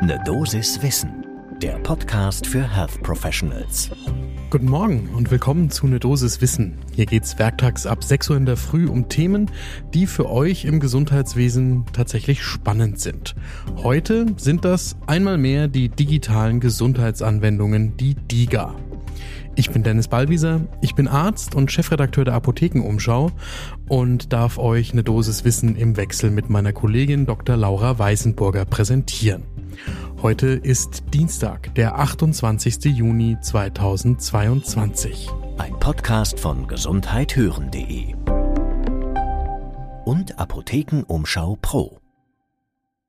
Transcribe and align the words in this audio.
Ne 0.00 0.16
Dosis 0.24 0.80
Wissen, 0.80 1.26
der 1.60 1.72
Podcast 1.80 2.46
für 2.46 2.62
Health 2.62 3.02
Professionals. 3.02 3.90
Guten 4.48 4.66
Morgen 4.66 5.08
und 5.16 5.32
willkommen 5.32 5.70
zu 5.70 5.88
Ne 5.88 5.98
Dosis 5.98 6.40
Wissen. 6.40 6.78
Hier 6.94 7.04
geht's 7.04 7.36
werktags 7.40 7.84
ab 7.84 8.04
6 8.04 8.30
Uhr 8.30 8.36
in 8.36 8.46
der 8.46 8.56
Früh 8.56 8.86
um 8.86 9.08
Themen, 9.08 9.50
die 9.94 10.06
für 10.06 10.30
euch 10.30 10.64
im 10.64 10.78
Gesundheitswesen 10.78 11.84
tatsächlich 11.92 12.44
spannend 12.44 13.00
sind. 13.00 13.34
Heute 13.82 14.26
sind 14.36 14.64
das 14.64 14.96
einmal 15.08 15.36
mehr 15.36 15.66
die 15.66 15.88
digitalen 15.88 16.60
Gesundheitsanwendungen, 16.60 17.96
die 17.96 18.14
DIGA. 18.14 18.76
Ich 19.54 19.70
bin 19.70 19.82
Dennis 19.82 20.08
Ballwieser, 20.08 20.60
ich 20.80 20.94
bin 20.94 21.08
Arzt 21.08 21.54
und 21.54 21.72
Chefredakteur 21.72 22.24
der 22.24 22.34
Apothekenumschau 22.34 23.30
und 23.88 24.32
darf 24.32 24.58
euch 24.58 24.92
eine 24.92 25.02
Dosis 25.02 25.44
Wissen 25.44 25.76
im 25.76 25.96
Wechsel 25.96 26.30
mit 26.30 26.50
meiner 26.50 26.72
Kollegin 26.72 27.26
Dr. 27.26 27.56
Laura 27.56 27.98
Weißenburger 27.98 28.64
präsentieren. 28.64 29.44
Heute 30.22 30.48
ist 30.48 31.04
Dienstag, 31.14 31.74
der 31.74 31.98
28. 31.98 32.84
Juni 32.84 33.36
2022. 33.40 35.28
Ein 35.58 35.78
Podcast 35.78 36.38
von 36.38 36.66
gesundheithören.de 36.66 38.14
und 40.04 40.38
Apothekenumschau 40.38 41.58
Pro. 41.60 42.00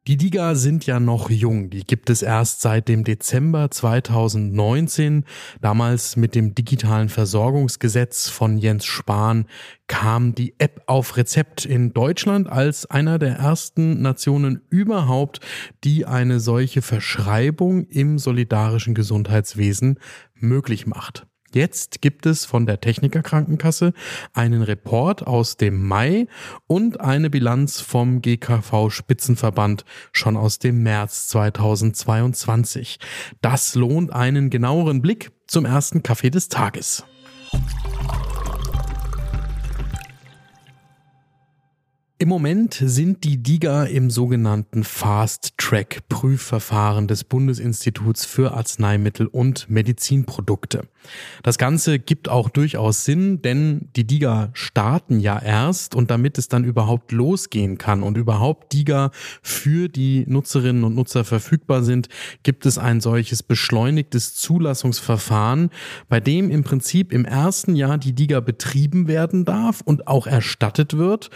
Die 0.09 0.17
DIGA 0.17 0.55
sind 0.55 0.87
ja 0.87 0.99
noch 0.99 1.29
jung. 1.29 1.69
Die 1.69 1.83
gibt 1.83 2.09
es 2.09 2.23
erst 2.23 2.61
seit 2.61 2.87
dem 2.87 3.03
Dezember 3.03 3.69
2019. 3.69 5.23
Damals 5.61 6.15
mit 6.15 6.33
dem 6.33 6.55
digitalen 6.55 7.09
Versorgungsgesetz 7.09 8.27
von 8.27 8.57
Jens 8.57 8.85
Spahn 8.85 9.45
kam 9.85 10.33
die 10.33 10.55
App 10.57 10.81
auf 10.87 11.15
Rezept 11.15 11.63
in 11.63 11.93
Deutschland 11.93 12.49
als 12.49 12.87
einer 12.87 13.19
der 13.19 13.35
ersten 13.35 14.01
Nationen 14.01 14.63
überhaupt, 14.71 15.41
die 15.83 16.07
eine 16.07 16.39
solche 16.39 16.81
Verschreibung 16.81 17.85
im 17.85 18.17
solidarischen 18.17 18.95
Gesundheitswesen 18.95 19.99
möglich 20.33 20.87
macht. 20.87 21.27
Jetzt 21.53 22.01
gibt 22.01 22.25
es 22.25 22.45
von 22.45 22.65
der 22.65 22.79
Techniker 22.79 23.21
Krankenkasse 23.21 23.93
einen 24.33 24.61
Report 24.61 25.25
aus 25.25 25.57
dem 25.57 25.87
Mai 25.87 26.27
und 26.67 27.01
eine 27.01 27.29
Bilanz 27.29 27.81
vom 27.81 28.21
GKV 28.21 28.89
Spitzenverband 28.89 29.85
schon 30.11 30.37
aus 30.37 30.59
dem 30.59 30.83
März 30.83 31.27
2022. 31.29 32.99
Das 33.41 33.75
lohnt 33.75 34.13
einen 34.13 34.49
genaueren 34.49 35.01
Blick 35.01 35.31
zum 35.47 35.65
ersten 35.65 36.03
Kaffee 36.03 36.29
des 36.29 36.49
Tages. 36.49 37.03
Im 42.21 42.27
Moment 42.27 42.73
sind 42.73 43.23
die 43.23 43.41
DIGA 43.41 43.85
im 43.85 44.09
sogenannten 44.09 44.83
Fast-Track-Prüfverfahren 44.83 47.07
des 47.07 47.23
Bundesinstituts 47.23 48.25
für 48.25 48.51
Arzneimittel 48.51 49.27
und 49.27 49.69
Medizinprodukte. 49.69 50.89
Das 51.43 51.57
Ganze 51.57 51.97
gibt 51.97 52.27
auch 52.27 52.49
durchaus 52.49 53.05
Sinn, 53.05 53.41
denn 53.41 53.87
die 53.95 54.05
DIGA 54.05 54.49
starten 54.51 55.21
ja 55.21 55.41
erst 55.41 55.95
und 55.95 56.11
damit 56.11 56.37
es 56.37 56.49
dann 56.49 56.65
überhaupt 56.65 57.13
losgehen 57.13 57.77
kann 57.77 58.03
und 58.03 58.17
überhaupt 58.17 58.73
DIGA 58.73 59.11
für 59.41 59.87
die 59.87 60.25
Nutzerinnen 60.27 60.83
und 60.83 60.95
Nutzer 60.95 61.23
verfügbar 61.23 61.83
sind, 61.83 62.09
gibt 62.43 62.65
es 62.65 62.77
ein 62.77 62.99
solches 62.99 63.43
beschleunigtes 63.43 64.35
Zulassungsverfahren, 64.35 65.69
bei 66.09 66.19
dem 66.19 66.51
im 66.51 66.65
Prinzip 66.65 67.13
im 67.13 67.23
ersten 67.23 67.77
Jahr 67.77 67.97
die 67.97 68.13
DIGA 68.13 68.41
betrieben 68.41 69.07
werden 69.07 69.45
darf 69.45 69.79
und 69.79 70.07
auch 70.07 70.27
erstattet 70.27 70.97
wird 70.97 71.29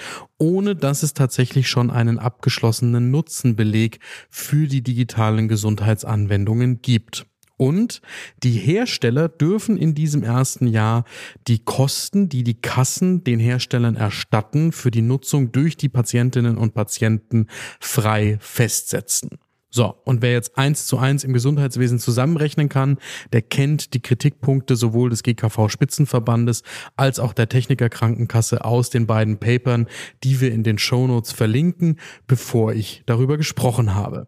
ohne 0.43 0.75
dass 0.75 1.03
es 1.03 1.13
tatsächlich 1.13 1.69
schon 1.69 1.89
einen 1.89 2.19
abgeschlossenen 2.19 3.11
Nutzenbeleg 3.11 3.99
für 4.29 4.67
die 4.67 4.81
digitalen 4.81 5.47
Gesundheitsanwendungen 5.47 6.81
gibt. 6.81 7.25
Und 7.55 8.01
die 8.43 8.51
Hersteller 8.51 9.29
dürfen 9.29 9.77
in 9.77 9.95
diesem 9.95 10.21
ersten 10.21 10.67
Jahr 10.67 11.05
die 11.47 11.59
Kosten, 11.59 12.27
die 12.27 12.43
die 12.43 12.59
Kassen 12.59 13.23
den 13.23 13.39
Herstellern 13.39 13.95
erstatten, 13.95 14.73
für 14.73 14.91
die 14.91 15.01
Nutzung 15.01 15.53
durch 15.53 15.77
die 15.77 15.87
Patientinnen 15.87 16.57
und 16.57 16.73
Patienten 16.73 17.47
frei 17.79 18.37
festsetzen. 18.41 19.29
So, 19.75 19.95
und 20.03 20.21
wer 20.21 20.33
jetzt 20.33 20.55
eins 20.55 20.85
zu 20.85 20.99
eins 20.99 21.23
im 21.23 21.33
Gesundheitswesen 21.33 21.97
zusammenrechnen 21.97 22.69
kann, 22.69 22.99
der 23.31 23.41
kennt 23.41 23.95
die 23.95 24.01
Kritikpunkte 24.03 24.75
sowohl 24.75 25.09
des 25.09 25.23
GKV 25.23 25.67
Spitzenverbandes 25.67 26.61
als 26.95 27.19
auch 27.19 27.33
der 27.33 27.49
Techniker 27.49 27.89
Krankenkasse 27.89 28.65
aus 28.65 28.91
den 28.91 29.07
beiden 29.07 29.39
Papern, 29.39 29.87
die 30.23 30.41
wir 30.41 30.51
in 30.51 30.61
den 30.61 30.77
Shownotes 30.77 31.31
verlinken, 31.31 31.99
bevor 32.27 32.73
ich 32.73 33.01
darüber 33.07 33.35
gesprochen 33.35 33.95
habe. 33.95 34.27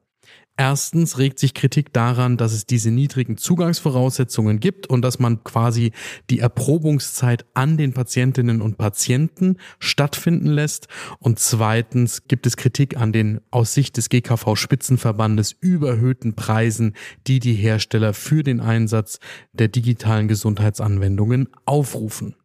Erstens 0.57 1.17
regt 1.17 1.38
sich 1.38 1.53
Kritik 1.53 1.91
daran, 1.91 2.38
dass 2.38 2.53
es 2.53 2.66
diese 2.66 2.89
niedrigen 2.89 3.35
Zugangsvoraussetzungen 3.35 4.61
gibt 4.61 4.88
und 4.88 5.01
dass 5.01 5.19
man 5.19 5.43
quasi 5.43 5.91
die 6.29 6.39
Erprobungszeit 6.39 7.45
an 7.53 7.75
den 7.75 7.91
Patientinnen 7.91 8.61
und 8.61 8.77
Patienten 8.77 9.57
stattfinden 9.79 10.47
lässt. 10.47 10.88
Und 11.19 11.39
zweitens 11.39 12.29
gibt 12.29 12.47
es 12.47 12.55
Kritik 12.55 12.95
an 12.95 13.11
den 13.11 13.41
aus 13.51 13.73
Sicht 13.73 13.97
des 13.97 14.07
GKV 14.07 14.55
Spitzenverbandes 14.55 15.51
überhöhten 15.59 16.35
Preisen, 16.35 16.93
die 17.27 17.41
die 17.41 17.55
Hersteller 17.55 18.13
für 18.13 18.41
den 18.41 18.61
Einsatz 18.61 19.19
der 19.51 19.67
digitalen 19.67 20.29
Gesundheitsanwendungen 20.29 21.49
aufrufen. 21.66 22.35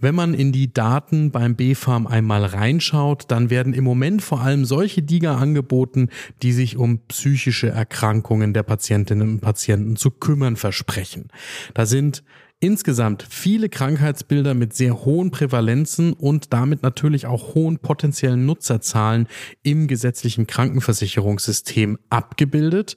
Wenn 0.00 0.14
man 0.14 0.32
in 0.32 0.52
die 0.52 0.72
Daten 0.72 1.30
beim 1.32 1.56
B-Farm 1.56 2.06
einmal 2.06 2.44
reinschaut, 2.44 3.24
dann 3.28 3.50
werden 3.50 3.74
im 3.74 3.84
Moment 3.84 4.22
vor 4.22 4.40
allem 4.40 4.64
solche 4.64 5.02
Diga 5.02 5.36
angeboten, 5.36 6.08
die 6.42 6.52
sich 6.52 6.76
um 6.76 7.00
psychische 7.08 7.68
Erkrankungen 7.68 8.52
der 8.54 8.62
Patientinnen 8.62 9.28
und 9.28 9.40
Patienten 9.40 9.96
zu 9.96 10.10
kümmern 10.10 10.56
versprechen. 10.56 11.28
Da 11.74 11.84
sind 11.84 12.22
insgesamt 12.60 13.24
viele 13.28 13.68
Krankheitsbilder 13.68 14.54
mit 14.54 14.72
sehr 14.72 15.04
hohen 15.04 15.30
Prävalenzen 15.30 16.12
und 16.12 16.52
damit 16.52 16.82
natürlich 16.82 17.26
auch 17.26 17.54
hohen 17.54 17.78
potenziellen 17.78 18.46
Nutzerzahlen 18.46 19.28
im 19.62 19.86
gesetzlichen 19.86 20.46
Krankenversicherungssystem 20.46 21.98
abgebildet. 22.10 22.96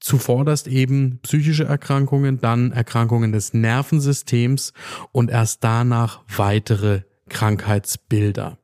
Zuvorderst 0.00 0.68
eben 0.68 1.20
psychische 1.22 1.64
Erkrankungen, 1.64 2.40
dann 2.40 2.72
Erkrankungen 2.72 3.32
des 3.32 3.54
Nervensystems 3.54 4.72
und 5.12 5.30
erst 5.30 5.64
danach 5.64 6.20
weitere 6.28 7.02
Krankheitsbilder. 7.28 8.58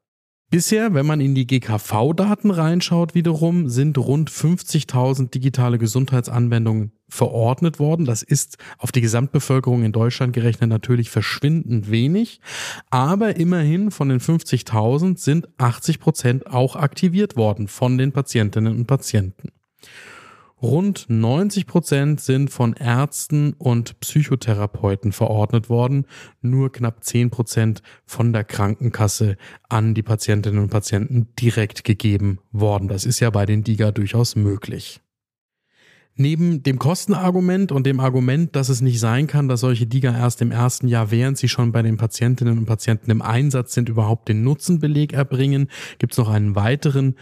Bisher, 0.55 0.95
wenn 0.95 1.05
man 1.05 1.21
in 1.21 1.35
die 1.35 1.49
GKV-Daten 1.49 2.53
reinschaut, 2.53 3.17
wiederum 3.17 3.69
sind 3.69 3.99
rund 3.99 4.31
50.000 4.31 5.31
digitale 5.31 5.79
Gesundheitsanwendungen 5.79 6.93
verordnet 7.09 7.81
worden. 7.81 8.05
Das 8.05 8.23
ist 8.23 8.59
auf 8.79 8.93
die 8.93 9.01
Gesamtbevölkerung 9.01 9.83
in 9.83 9.91
Deutschland 9.91 10.33
gerechnet 10.33 10.71
natürlich 10.71 11.11
verschwindend 11.11 11.91
wenig. 11.91 12.41
Aber 12.89 13.35
immerhin 13.35 13.91
von 13.91 14.09
den 14.09 14.21
50.000 14.21 15.19
sind 15.19 15.49
80 15.59 15.99
Prozent 15.99 16.47
auch 16.47 16.77
aktiviert 16.77 17.35
worden 17.35 17.67
von 17.67 17.99
den 17.99 18.13
Patientinnen 18.13 18.77
und 18.77 18.87
Patienten. 18.87 19.51
Rund 20.65 21.05
90 21.11 21.67
Prozent 21.67 22.23
sind 22.23 22.49
von 22.49 22.73
Ärzten 22.73 23.53
und 23.59 24.01
Psychotherapeuten 24.01 25.13
verordnet 25.13 25.69
worden, 25.69 26.07
nur 26.41 26.73
knapp 26.73 27.05
10 27.05 27.29
Prozent 27.29 27.83
von 28.07 28.33
der 28.33 28.45
Krankenkasse 28.45 29.37
an 29.69 29.93
die 29.93 30.03
Patientinnen 30.03 30.63
und 30.63 30.71
Patienten 30.71 31.29
direkt 31.39 31.85
gegeben 31.85 32.39
worden. 32.51 32.89
Das 32.89 33.05
ist 33.05 33.21
ja 33.21 33.29
bei 33.29 33.45
den 33.45 33.63
DIGA 33.63 33.93
durchaus 33.93 34.37
möglich. 34.37 35.03
Neben 36.17 36.63
dem 36.63 36.79
Kostenargument 36.79 37.71
und 37.71 37.85
dem 37.85 38.01
Argument, 38.01 38.57
dass 38.57 38.71
es 38.71 38.81
nicht 38.81 39.01
sein 39.01 39.27
kann, 39.27 39.49
dass 39.49 39.61
solche 39.61 39.87
DIGA 39.87 40.17
erst 40.17 40.41
im 40.41 40.51
ersten 40.51 40.89
Jahr, 40.89 41.11
während 41.11 41.37
sie 41.37 41.49
schon 41.49 41.73
bei 41.73 41.83
den 41.83 41.99
Patientinnen 41.99 42.57
und 42.57 42.65
Patienten 42.65 43.11
im 43.11 43.21
Einsatz 43.21 43.75
sind, 43.75 43.91
überhaupt 43.91 44.29
den 44.31 44.45
Nutzenbeleg 44.45 45.13
erbringen, 45.13 45.69
gibt 45.99 46.15
es 46.15 46.19
noch 46.19 46.31
einen 46.31 46.57
weiteren 46.57 47.17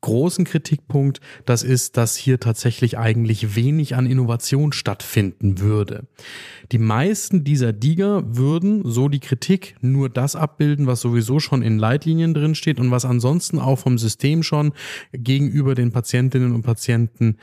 großen 0.00 0.44
Kritikpunkt, 0.44 1.20
das 1.44 1.62
ist, 1.62 1.96
dass 1.96 2.16
hier 2.16 2.38
tatsächlich 2.40 2.98
eigentlich 2.98 3.56
wenig 3.56 3.94
an 3.96 4.06
Innovation 4.06 4.72
stattfinden 4.72 5.60
würde. 5.60 6.06
Die 6.70 6.78
meisten 6.78 7.44
dieser 7.44 7.72
Diger 7.72 8.36
würden, 8.36 8.82
so 8.84 9.08
die 9.08 9.20
Kritik, 9.20 9.76
nur 9.80 10.08
das 10.08 10.36
abbilden, 10.36 10.86
was 10.86 11.00
sowieso 11.00 11.40
schon 11.40 11.62
in 11.62 11.78
Leitlinien 11.78 12.34
drin 12.34 12.54
steht 12.54 12.78
und 12.78 12.90
was 12.90 13.04
ansonsten 13.04 13.58
auch 13.58 13.78
vom 13.78 13.98
System 13.98 14.42
schon 14.42 14.72
gegenüber 15.12 15.74
den 15.74 15.90
Patientinnen 15.90 16.54
und 16.54 16.62
Patienten 16.62 17.38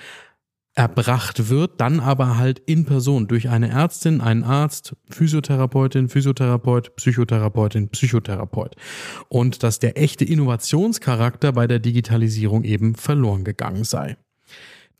erbracht 0.75 1.49
wird, 1.49 1.79
dann 1.79 2.01
aber 2.01 2.37
halt 2.37 2.59
in 2.59 2.85
Person 2.85 3.27
durch 3.27 3.49
eine 3.49 3.69
Ärztin, 3.69 4.19
einen 4.19 4.43
Arzt, 4.43 4.95
Physiotherapeutin, 5.09 6.09
Physiotherapeut, 6.09 6.97
Psychotherapeutin, 6.97 7.89
Psychotherapeut. 7.89 8.75
Und 9.29 9.63
dass 9.63 9.79
der 9.79 9.97
echte 9.97 10.25
Innovationscharakter 10.25 11.53
bei 11.53 11.65
der 11.65 11.79
Digitalisierung 11.79 12.63
eben 12.65 12.95
verloren 12.95 13.45
gegangen 13.45 13.85
sei. 13.85 14.17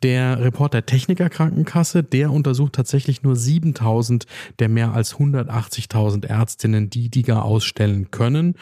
Der 0.04 0.40
Report 0.40 0.74
der 0.74 0.86
Techniker 0.86 1.30
Krankenkasse, 1.30 2.04
der 2.04 2.32
untersucht 2.32 2.74
tatsächlich 2.74 3.24
nur 3.24 3.36
7000 3.36 4.26
der 4.60 4.70
mehr 4.70 4.94
als 4.94 5.16
180.000 5.16 6.26
Ärztinnen, 6.28 6.90
die 6.90 7.10
DIGA 7.10 7.42
ausstellen 7.42 8.12
können. 8.12 8.56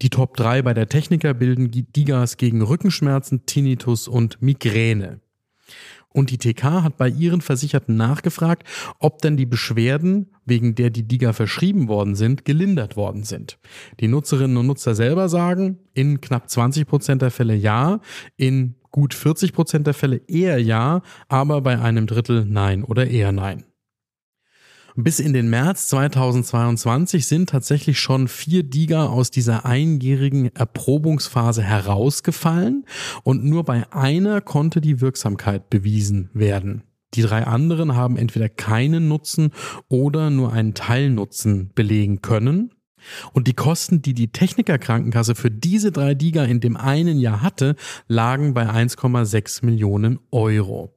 Die 0.00 0.10
Top 0.10 0.36
3 0.36 0.62
bei 0.62 0.74
der 0.74 0.88
Techniker 0.88 1.34
bilden 1.34 1.70
DIGAs 1.70 2.36
gegen 2.36 2.62
Rückenschmerzen, 2.62 3.46
Tinnitus 3.46 4.08
und 4.08 4.40
Migräne. 4.40 5.20
Und 6.16 6.30
die 6.30 6.38
TK 6.38 6.82
hat 6.82 6.96
bei 6.96 7.10
ihren 7.10 7.42
Versicherten 7.42 7.94
nachgefragt, 7.94 8.66
ob 8.98 9.20
denn 9.20 9.36
die 9.36 9.44
Beschwerden, 9.44 10.30
wegen 10.46 10.74
der 10.74 10.88
die 10.88 11.02
Diga 11.02 11.34
verschrieben 11.34 11.88
worden 11.88 12.14
sind, 12.14 12.46
gelindert 12.46 12.96
worden 12.96 13.22
sind. 13.22 13.58
Die 14.00 14.08
Nutzerinnen 14.08 14.56
und 14.56 14.66
Nutzer 14.66 14.94
selber 14.94 15.28
sagen, 15.28 15.78
in 15.92 16.22
knapp 16.22 16.48
20 16.48 16.86
Prozent 16.86 17.20
der 17.20 17.30
Fälle 17.30 17.54
ja, 17.54 18.00
in 18.38 18.76
gut 18.90 19.12
40 19.12 19.52
Prozent 19.52 19.86
der 19.86 19.92
Fälle 19.92 20.22
eher 20.26 20.58
ja, 20.58 21.02
aber 21.28 21.60
bei 21.60 21.78
einem 21.78 22.06
Drittel 22.06 22.46
nein 22.46 22.82
oder 22.82 23.06
eher 23.06 23.32
nein. 23.32 23.64
Bis 24.98 25.20
in 25.20 25.34
den 25.34 25.50
März 25.50 25.88
2022 25.88 27.26
sind 27.26 27.50
tatsächlich 27.50 28.00
schon 28.00 28.28
vier 28.28 28.62
Diga 28.62 29.08
aus 29.08 29.30
dieser 29.30 29.66
einjährigen 29.66 30.56
Erprobungsphase 30.56 31.62
herausgefallen 31.62 32.86
und 33.22 33.44
nur 33.44 33.64
bei 33.64 33.92
einer 33.92 34.40
konnte 34.40 34.80
die 34.80 35.02
Wirksamkeit 35.02 35.68
bewiesen 35.68 36.30
werden. 36.32 36.82
Die 37.12 37.20
drei 37.20 37.46
anderen 37.46 37.94
haben 37.94 38.16
entweder 38.16 38.48
keinen 38.48 39.06
Nutzen 39.06 39.50
oder 39.88 40.30
nur 40.30 40.54
einen 40.54 40.72
Teilnutzen 40.72 41.72
belegen 41.74 42.22
können. 42.22 42.70
Und 43.32 43.46
die 43.46 43.54
Kosten, 43.54 44.02
die 44.02 44.14
die 44.14 44.32
Technikerkrankenkasse 44.32 45.34
für 45.34 45.50
diese 45.50 45.92
drei 45.92 46.14
Diga 46.14 46.44
in 46.44 46.60
dem 46.60 46.76
einen 46.76 47.18
Jahr 47.18 47.42
hatte, 47.42 47.76
lagen 48.08 48.54
bei 48.54 48.68
1,6 48.68 49.64
Millionen 49.64 50.18
Euro. 50.30 50.96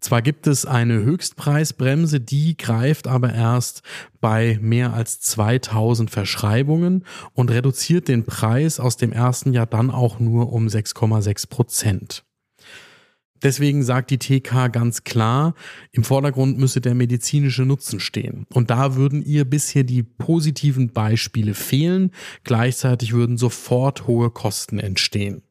Zwar 0.00 0.22
gibt 0.22 0.46
es 0.46 0.64
eine 0.64 1.02
Höchstpreisbremse, 1.02 2.20
die 2.20 2.56
greift 2.56 3.06
aber 3.06 3.32
erst 3.32 3.82
bei 4.20 4.58
mehr 4.60 4.94
als 4.94 5.20
2000 5.20 6.10
Verschreibungen 6.10 7.04
und 7.34 7.50
reduziert 7.50 8.08
den 8.08 8.24
Preis 8.24 8.80
aus 8.80 8.96
dem 8.96 9.12
ersten 9.12 9.52
Jahr 9.52 9.66
dann 9.66 9.90
auch 9.90 10.18
nur 10.18 10.52
um 10.52 10.66
6,6 10.66 11.48
Prozent. 11.48 12.24
Deswegen 13.42 13.82
sagt 13.82 14.10
die 14.10 14.18
TK 14.18 14.68
ganz 14.70 15.04
klar, 15.04 15.54
im 15.92 16.04
Vordergrund 16.04 16.58
müsse 16.58 16.80
der 16.80 16.94
medizinische 16.94 17.62
Nutzen 17.62 18.00
stehen. 18.00 18.46
Und 18.52 18.70
da 18.70 18.96
würden 18.96 19.22
ihr 19.22 19.44
bisher 19.44 19.82
die 19.82 20.02
positiven 20.02 20.92
Beispiele 20.92 21.54
fehlen. 21.54 22.10
Gleichzeitig 22.44 23.12
würden 23.12 23.38
sofort 23.38 24.06
hohe 24.06 24.30
Kosten 24.30 24.78
entstehen. 24.78 25.42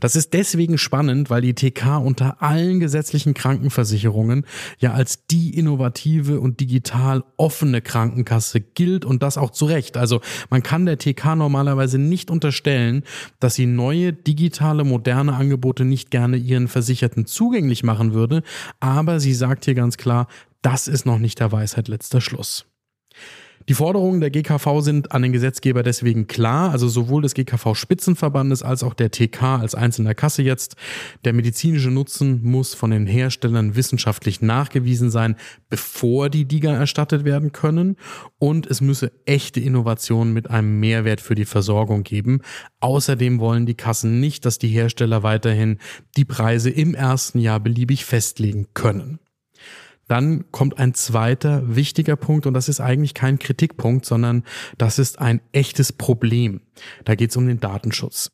Das 0.00 0.16
ist 0.16 0.32
deswegen 0.32 0.78
spannend, 0.78 1.30
weil 1.30 1.42
die 1.42 1.54
TK 1.54 1.98
unter 1.98 2.42
allen 2.42 2.80
gesetzlichen 2.80 3.34
Krankenversicherungen 3.34 4.46
ja 4.78 4.92
als 4.92 5.26
die 5.26 5.56
innovative 5.58 6.40
und 6.40 6.60
digital 6.60 7.24
offene 7.36 7.80
Krankenkasse 7.80 8.60
gilt 8.60 9.04
und 9.04 9.22
das 9.22 9.38
auch 9.38 9.50
zu 9.50 9.66
Recht. 9.66 9.96
Also 9.96 10.20
man 10.50 10.62
kann 10.62 10.86
der 10.86 10.98
TK 10.98 11.36
normalerweise 11.36 11.98
nicht 11.98 12.30
unterstellen, 12.30 13.02
dass 13.40 13.54
sie 13.54 13.66
neue 13.66 14.12
digitale 14.12 14.84
moderne 14.84 15.34
Angebote 15.34 15.84
nicht 15.84 16.10
gerne 16.10 16.36
ihren 16.36 16.68
Versicherten 16.68 17.26
zugänglich 17.26 17.82
machen 17.82 18.14
würde, 18.14 18.42
aber 18.80 19.20
sie 19.20 19.34
sagt 19.34 19.64
hier 19.64 19.74
ganz 19.74 19.96
klar, 19.96 20.28
das 20.62 20.88
ist 20.88 21.06
noch 21.06 21.18
nicht 21.18 21.40
der 21.40 21.52
Weisheit 21.52 21.88
letzter 21.88 22.20
Schluss. 22.20 22.66
Die 23.68 23.74
Forderungen 23.74 24.20
der 24.20 24.30
GKV 24.30 24.80
sind 24.80 25.12
an 25.12 25.22
den 25.22 25.32
Gesetzgeber 25.32 25.82
deswegen 25.82 26.26
klar, 26.26 26.70
also 26.70 26.88
sowohl 26.88 27.22
des 27.22 27.34
GKV-Spitzenverbandes 27.34 28.62
als 28.62 28.82
auch 28.82 28.94
der 28.94 29.10
TK 29.10 29.42
als 29.60 29.74
einzelner 29.74 30.14
Kasse 30.14 30.42
jetzt. 30.42 30.76
Der 31.24 31.32
medizinische 31.32 31.90
Nutzen 31.90 32.40
muss 32.42 32.74
von 32.74 32.90
den 32.90 33.06
Herstellern 33.06 33.76
wissenschaftlich 33.76 34.40
nachgewiesen 34.40 35.10
sein, 35.10 35.36
bevor 35.68 36.28
die 36.28 36.44
Diga 36.44 36.72
erstattet 36.72 37.24
werden 37.24 37.52
können. 37.52 37.96
Und 38.38 38.66
es 38.66 38.80
müsse 38.80 39.12
echte 39.26 39.60
Innovationen 39.60 40.32
mit 40.32 40.50
einem 40.50 40.80
Mehrwert 40.80 41.20
für 41.20 41.34
die 41.34 41.44
Versorgung 41.44 42.02
geben. 42.02 42.40
Außerdem 42.80 43.38
wollen 43.38 43.66
die 43.66 43.74
Kassen 43.74 44.20
nicht, 44.20 44.44
dass 44.44 44.58
die 44.58 44.68
Hersteller 44.68 45.22
weiterhin 45.22 45.78
die 46.16 46.24
Preise 46.24 46.70
im 46.70 46.94
ersten 46.94 47.38
Jahr 47.38 47.60
beliebig 47.60 48.04
festlegen 48.04 48.68
können. 48.74 49.20
Dann 50.08 50.50
kommt 50.50 50.78
ein 50.78 50.94
zweiter 50.94 51.74
wichtiger 51.74 52.16
Punkt 52.16 52.46
und 52.46 52.54
das 52.54 52.68
ist 52.68 52.80
eigentlich 52.80 53.14
kein 53.14 53.38
Kritikpunkt, 53.38 54.04
sondern 54.04 54.44
das 54.78 54.98
ist 54.98 55.18
ein 55.18 55.40
echtes 55.52 55.92
Problem. 55.92 56.60
Da 57.04 57.14
geht 57.14 57.30
es 57.30 57.36
um 57.36 57.46
den 57.46 57.60
Datenschutz. 57.60 58.30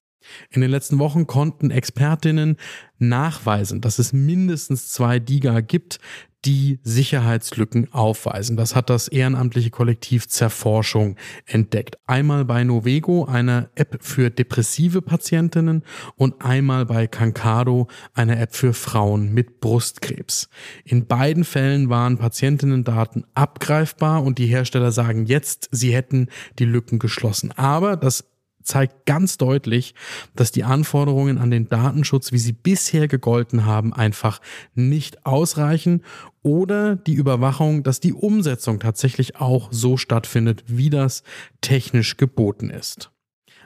In 0.50 0.60
den 0.60 0.70
letzten 0.70 0.98
Wochen 0.98 1.26
konnten 1.26 1.70
Expertinnen 1.70 2.56
nachweisen, 2.98 3.80
dass 3.80 3.98
es 3.98 4.12
mindestens 4.12 4.88
zwei 4.90 5.18
DIGA 5.18 5.60
gibt, 5.60 6.00
die 6.44 6.78
Sicherheitslücken 6.84 7.92
aufweisen. 7.92 8.56
Das 8.56 8.76
hat 8.76 8.90
das 8.90 9.08
ehrenamtliche 9.08 9.70
Kollektiv 9.70 10.28
Zerforschung 10.28 11.16
entdeckt. 11.46 11.98
Einmal 12.06 12.44
bei 12.44 12.62
Novego, 12.62 13.24
einer 13.24 13.70
App 13.74 13.98
für 14.00 14.30
depressive 14.30 15.02
Patientinnen 15.02 15.82
und 16.14 16.44
einmal 16.44 16.86
bei 16.86 17.06
Kankado, 17.08 17.88
einer 18.14 18.38
App 18.38 18.54
für 18.54 18.72
Frauen 18.72 19.34
mit 19.34 19.60
Brustkrebs. 19.60 20.48
In 20.84 21.06
beiden 21.06 21.44
Fällen 21.44 21.90
waren 21.90 22.18
Patientinnendaten 22.18 23.24
abgreifbar 23.34 24.22
und 24.22 24.38
die 24.38 24.46
Hersteller 24.46 24.92
sagen 24.92 25.26
jetzt, 25.26 25.68
sie 25.72 25.94
hätten 25.94 26.28
die 26.58 26.66
Lücken 26.66 27.00
geschlossen. 27.00 27.52
Aber 27.52 27.96
das 27.96 28.27
zeigt 28.68 29.06
ganz 29.06 29.38
deutlich, 29.38 29.94
dass 30.36 30.52
die 30.52 30.64
Anforderungen 30.64 31.38
an 31.38 31.50
den 31.50 31.68
Datenschutz, 31.68 32.30
wie 32.32 32.38
sie 32.38 32.52
bisher 32.52 33.08
gegolten 33.08 33.64
haben, 33.64 33.92
einfach 33.92 34.40
nicht 34.74 35.26
ausreichen 35.26 36.02
oder 36.42 36.94
die 36.94 37.14
Überwachung, 37.14 37.82
dass 37.82 38.00
die 38.00 38.12
Umsetzung 38.12 38.78
tatsächlich 38.78 39.36
auch 39.36 39.68
so 39.72 39.96
stattfindet, 39.96 40.64
wie 40.66 40.90
das 40.90 41.22
technisch 41.60 42.16
geboten 42.16 42.70
ist. 42.70 43.10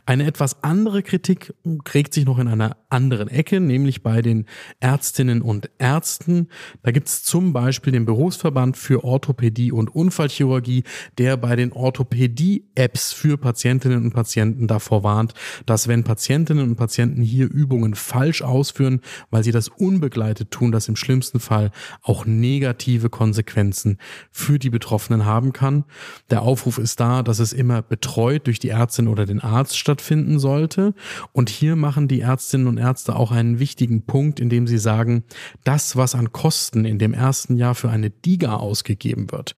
Eine 0.04 0.26
etwas 0.26 0.64
andere 0.64 1.02
Kritik 1.02 1.54
kriegt 1.84 2.12
sich 2.12 2.25
noch 2.25 2.38
in 2.38 2.49
einer 2.49 2.76
anderen 2.93 3.29
Ecke, 3.29 3.61
nämlich 3.61 4.03
bei 4.03 4.21
den 4.21 4.47
Ärztinnen 4.81 5.41
und 5.41 5.71
Ärzten. 5.79 6.49
Da 6.83 6.91
gibt 6.91 7.09
es 7.09 7.23
zum 7.23 7.53
Beispiel 7.53 7.93
den 7.93 8.05
Berufsverband 8.05 8.77
für 8.77 9.05
Orthopädie 9.05 9.73
und 9.73 9.94
Unfallchirurgie, 9.94 10.85
der 11.19 11.37
bei 11.37 11.56
den 11.56 11.73
Orthopädie-Apps 11.73 13.12
für 13.12 13.39
Patientinnen 13.39 14.05
und 14.05 14.12
Patienten 14.12 14.67
davor 14.67 15.05
warnt, 15.05 15.35
dass 15.67 15.89
wenn 15.89 16.05
Patientinnen 16.05 16.69
und 16.69 16.77
Patienten 16.77 17.23
hier 17.23 17.50
Übungen 17.50 17.94
falsch 17.94 18.43
ausführen, 18.43 19.00
weil 19.31 19.45
sie 19.45 19.53
das 19.53 19.69
unbegleitet 19.69 20.50
tun, 20.50 20.73
das 20.73 20.88
im 20.88 20.97
schlimmsten 20.97 21.41
Fall 21.41 21.71
auch 22.03 22.27
negative 22.27 23.09
Konsequenzen 23.09 23.99
für 24.31 24.59
die 24.59 24.71
Betroffenen 24.71 25.25
haben 25.25 25.53
kann. 25.53 25.85
Der 26.31 26.43
Aufruf 26.43 26.79
ist 26.79 26.99
da, 27.00 27.23
dass 27.23 27.38
es 27.38 27.53
immer 27.53 27.83
betreut 27.83 28.47
durch 28.47 28.59
die 28.59 28.71
Ärztin 28.71 29.09
oder 29.09 29.27
den 29.27 29.41
Arzt 29.41 29.79
statt 29.79 29.93
stattfinden 29.93 30.38
sollte. 30.38 30.95
Und 31.33 31.50
hier 31.50 31.77
machen 31.77 32.09
die 32.09 32.21
Ärztinnen 32.21 32.67
und 32.67 32.79
Ärzte 32.82 33.17
auch 33.17 33.32
einen 33.32 33.58
wichtigen 33.58 34.05
Punkt, 34.05 34.40
indem 34.40 34.67
sie 34.67 34.79
sagen, 34.79 35.25
das, 35.64 35.96
was 35.96 36.14
an 36.14 36.32
Kosten 36.32 36.84
in 36.84 36.99
dem 36.99 37.14
ersten 37.14 37.56
Jahr 37.56 37.75
für 37.75 37.90
eine 37.90 38.11
DIGA 38.11 38.56
ausgegeben 38.56 39.30
wird, 39.30 39.57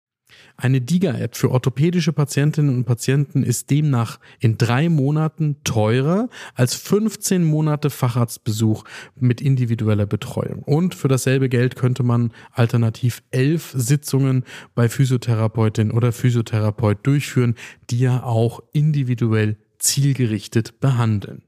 eine 0.57 0.81
DIGA-App 0.81 1.37
für 1.37 1.51
orthopädische 1.51 2.13
Patientinnen 2.13 2.75
und 2.77 2.85
Patienten 2.85 3.43
ist 3.43 3.71
demnach 3.71 4.19
in 4.39 4.59
drei 4.59 4.89
Monaten 4.89 5.57
teurer 5.65 6.29
als 6.55 6.75
15 6.75 7.45
Monate 7.45 7.91
Facharztbesuch 7.91 8.85
mit 9.19 9.41
individueller 9.41 10.07
Betreuung. 10.07 10.63
Und 10.63 10.95
für 10.95 11.09
dasselbe 11.09 11.49
Geld 11.49 11.77
könnte 11.77 12.03
man 12.03 12.33
alternativ 12.53 13.23
elf 13.31 13.73
Sitzungen 13.75 14.45
bei 14.75 14.89
Physiotherapeutin 14.89 15.91
oder 15.91 16.13
Physiotherapeut 16.13 16.99
durchführen, 17.07 17.55
die 17.91 18.01
ja 18.01 18.23
auch 18.23 18.61
individuell 18.73 19.57
zielgerichtet 19.79 20.81
behandeln. 20.81 21.43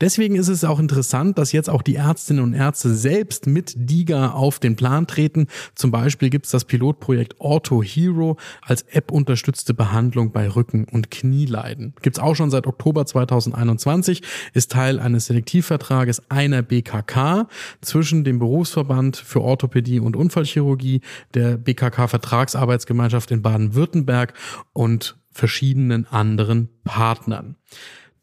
Deswegen 0.00 0.36
ist 0.36 0.48
es 0.48 0.64
auch 0.64 0.78
interessant, 0.78 1.38
dass 1.38 1.52
jetzt 1.52 1.70
auch 1.70 1.82
die 1.82 1.96
Ärztinnen 1.96 2.42
und 2.42 2.54
Ärzte 2.54 2.94
selbst 2.94 3.46
mit 3.46 3.74
DIGA 3.76 4.30
auf 4.30 4.58
den 4.58 4.76
Plan 4.76 5.06
treten. 5.06 5.46
Zum 5.74 5.90
Beispiel 5.90 6.30
gibt 6.30 6.46
es 6.46 6.52
das 6.52 6.64
Pilotprojekt 6.64 7.36
Ortho 7.38 7.82
Hero 7.82 8.36
als 8.62 8.82
App-unterstützte 8.82 9.74
Behandlung 9.74 10.32
bei 10.32 10.48
Rücken- 10.48 10.86
und 10.90 11.10
Knieleiden. 11.10 11.94
Gibt 12.02 12.16
es 12.16 12.22
auch 12.22 12.34
schon 12.34 12.50
seit 12.50 12.66
Oktober 12.66 13.06
2021, 13.06 14.22
ist 14.52 14.72
Teil 14.72 14.98
eines 14.98 15.26
Selektivvertrages 15.26 16.30
einer 16.30 16.62
BKK 16.62 17.48
zwischen 17.80 18.24
dem 18.24 18.38
Berufsverband 18.38 19.16
für 19.16 19.40
Orthopädie 19.40 20.00
und 20.00 20.16
Unfallchirurgie, 20.16 21.00
der 21.34 21.56
BKK 21.56 22.08
Vertragsarbeitsgemeinschaft 22.08 23.30
in 23.30 23.42
Baden-Württemberg 23.42 24.34
und 24.72 25.16
verschiedenen 25.30 26.06
anderen 26.06 26.68
Partnern. 26.84 27.56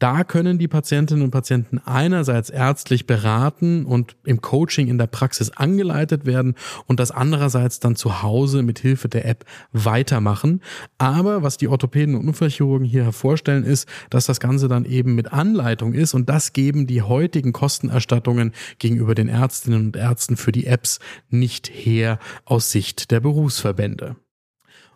Da 0.02 0.24
können 0.24 0.58
die 0.58 0.66
Patientinnen 0.66 1.22
und 1.22 1.30
Patienten 1.30 1.78
einerseits 1.78 2.50
ärztlich 2.50 3.06
beraten 3.06 3.86
und 3.86 4.16
im 4.24 4.40
Coaching 4.40 4.88
in 4.88 4.98
der 4.98 5.06
Praxis 5.06 5.50
angeleitet 5.50 6.26
werden 6.26 6.56
und 6.88 6.98
das 6.98 7.12
andererseits 7.12 7.78
dann 7.78 7.94
zu 7.94 8.20
Hause 8.20 8.64
mit 8.64 8.80
Hilfe 8.80 9.08
der 9.08 9.26
App 9.26 9.44
weitermachen. 9.70 10.60
Aber 10.98 11.44
was 11.44 11.56
die 11.56 11.68
Orthopäden 11.68 12.16
und 12.16 12.26
Unfallchirurgen 12.26 12.84
hier 12.84 13.04
hervorstellen, 13.04 13.62
ist, 13.62 13.88
dass 14.10 14.26
das 14.26 14.40
Ganze 14.40 14.66
dann 14.66 14.86
eben 14.86 15.14
mit 15.14 15.32
Anleitung 15.32 15.94
ist 15.94 16.14
und 16.14 16.28
das 16.28 16.52
geben 16.52 16.88
die 16.88 17.02
heutigen 17.02 17.52
Kostenerstattungen 17.52 18.50
gegenüber 18.80 19.14
den 19.14 19.28
Ärztinnen 19.28 19.86
und 19.86 19.96
Ärzten 19.96 20.36
für 20.36 20.50
die 20.50 20.66
Apps 20.66 20.98
nicht 21.30 21.70
her 21.72 22.18
aus 22.44 22.72
Sicht 22.72 23.12
der 23.12 23.20
Berufsverbände. 23.20 24.16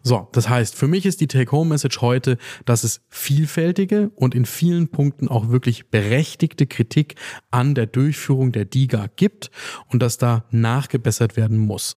So, 0.06 0.28
das 0.30 0.48
heißt, 0.48 0.76
für 0.76 0.86
mich 0.86 1.04
ist 1.04 1.20
die 1.20 1.26
Take-Home-Message 1.26 2.00
heute, 2.00 2.38
dass 2.64 2.84
es 2.84 3.00
vielfältige 3.08 4.12
und 4.14 4.36
in 4.36 4.46
vielen 4.46 4.86
Punkten 4.86 5.26
auch 5.26 5.48
wirklich 5.48 5.90
berechtigte 5.90 6.68
Kritik 6.68 7.16
an 7.50 7.74
der 7.74 7.86
Durchführung 7.86 8.52
der 8.52 8.66
DIGA 8.66 9.08
gibt 9.16 9.50
und 9.88 10.00
dass 10.04 10.16
da 10.16 10.44
nachgebessert 10.52 11.36
werden 11.36 11.58
muss. 11.58 11.96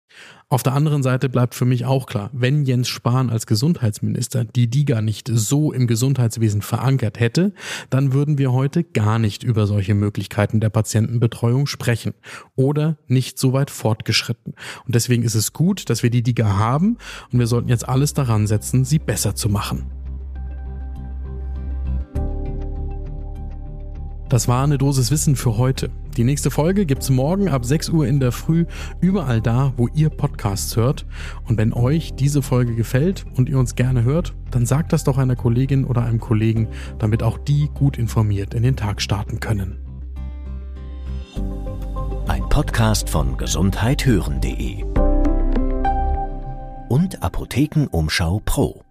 Auf 0.52 0.64
der 0.64 0.74
anderen 0.74 1.04
Seite 1.04 1.30
bleibt 1.30 1.54
für 1.54 1.66
mich 1.66 1.86
auch 1.86 2.08
klar, 2.08 2.32
wenn 2.34 2.64
Jens 2.64 2.88
Spahn 2.88 3.30
als 3.30 3.46
Gesundheitsminister 3.46 4.46
die 4.46 4.68
DIGA 4.68 5.00
nicht 5.00 5.30
so 5.32 5.72
im 5.72 5.86
Gesundheitswesen 5.86 6.64
verankert 6.64 7.20
hätte, 7.20 7.54
dann 7.92 8.14
würden 8.14 8.40
wir 8.40 8.52
heute 8.52 8.84
gar 8.84 9.20
nicht 9.20 9.44
über 9.44 9.68
solche 9.68 9.94
Möglichkeiten 9.94 10.60
der 10.60 10.72
Patientenbetreuung 10.72 11.68
sprechen 11.68 12.16
oder 12.56 12.98
nicht 13.06 13.38
so 13.38 13.54
weit 13.54 13.70
fortgeschritten. 13.70 14.56
Und 14.88 14.96
deswegen 14.96 15.22
ist 15.22 15.36
es 15.36 15.54
gut, 15.54 15.88
dass 15.92 16.02
wir 16.02 16.10
die 16.10 16.24
DIGA 16.24 16.58
haben 16.58 16.98
und 17.32 17.38
wir 17.38 17.46
sollten 17.46 17.70
jetzt 17.70 17.88
alles 17.88 18.16
daran 18.16 18.48
setzen, 18.48 18.86
sie 18.86 18.98
besser 18.98 19.36
zu 19.36 19.50
machen. 19.50 19.99
Das 24.30 24.48
war 24.48 24.64
eine 24.64 24.78
Dosis 24.78 25.10
Wissen 25.10 25.36
für 25.36 25.58
heute. 25.58 25.90
Die 26.16 26.24
nächste 26.24 26.52
Folge 26.52 26.86
gibt's 26.86 27.10
morgen 27.10 27.50
ab 27.50 27.66
6 27.66 27.90
Uhr 27.90 28.06
in 28.06 28.20
der 28.20 28.32
Früh 28.32 28.66
überall 29.02 29.42
da, 29.42 29.74
wo 29.76 29.88
ihr 29.88 30.12
Podcasts 30.12 30.76
hört. 30.76 31.08
Und 31.48 31.58
wenn 31.58 31.74
euch 31.74 32.14
diese 32.14 32.44
Folge 32.44 32.76
gefällt 32.76 33.26
und 33.36 33.50
ihr 33.50 33.58
uns 33.58 33.74
gerne 33.74 34.04
hört, 34.04 34.36
dann 34.52 34.68
sagt 34.68 34.94
das 34.94 35.04
doch 35.04 35.18
einer 35.18 35.36
Kollegin 35.36 35.84
oder 35.84 36.04
einem 36.04 36.20
Kollegen, 36.20 36.68
damit 37.00 37.24
auch 37.24 37.40
die 37.40 37.70
gut 37.74 37.98
informiert 37.98 38.54
in 38.54 38.62
den 38.62 38.76
Tag 38.76 39.02
starten 39.02 39.40
können. 39.40 39.80
Ein 42.28 42.48
Podcast 42.50 43.10
von 43.10 43.36
gesundheithören.de 43.36 44.84
und 46.90 47.24
Apothekenumschau 47.24 48.42
Pro. 48.46 48.84